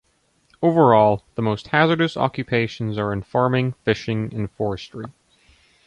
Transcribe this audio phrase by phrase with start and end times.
[0.63, 5.05] Overall, the most hazardous occupations are in farming, fishing, and forestry.